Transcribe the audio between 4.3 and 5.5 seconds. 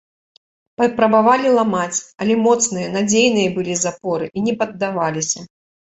і не паддаваліся.